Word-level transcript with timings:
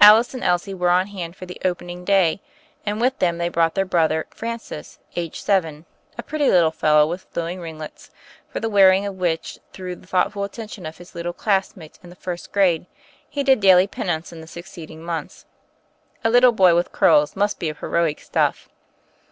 Alice 0.00 0.34
and 0.34 0.42
Elsie 0.42 0.74
were 0.74 0.90
on 0.90 1.06
hand 1.06 1.36
for 1.36 1.46
the 1.46 1.60
opening 1.64 2.04
day, 2.04 2.42
and 2.84 3.00
with 3.00 3.20
them 3.20 3.38
they 3.38 3.48
brought 3.48 3.76
their 3.76 3.84
brother, 3.84 4.26
Francis, 4.30 4.98
aged 5.14 5.44
seven, 5.44 5.86
a 6.18 6.22
pretty 6.24 6.50
little 6.50 6.72
fellow 6.72 7.06
with 7.06 7.28
flowing 7.30 7.60
ringlets, 7.60 8.10
for 8.48 8.58
the 8.58 8.68
wearing 8.68 9.06
of 9.06 9.14
which, 9.18 9.60
through 9.72 9.94
the 9.94 10.06
thoughtful 10.08 10.42
attention 10.42 10.84
of 10.84 10.98
his 10.98 11.14
little 11.14 11.32
classmates 11.32 12.00
in 12.02 12.10
the 12.10 12.16
first 12.16 12.50
grade, 12.50 12.86
he 13.30 13.44
did 13.44 13.60
daily 13.60 13.86
pen 13.86 14.08
ance 14.10 14.32
in 14.32 14.40
the 14.40 14.48
succeeding 14.48 15.00
months. 15.00 15.46
A 16.24 16.28
little 16.28 16.50
boy 16.50 16.74
with 16.74 16.90
curls 16.90 17.36
must 17.36 17.60
be 17.60 17.68
of 17.68 17.78
heroic 17.78 18.18
stuff. 18.20 18.68